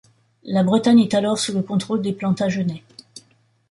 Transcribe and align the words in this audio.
La 0.45 0.63
Bretagne 0.63 0.97
est 1.01 1.13
alors 1.13 1.37
sous 1.37 1.53
le 1.53 1.61
contrôle 1.61 2.01
des 2.01 2.11
Plantagenêts. 2.13 2.81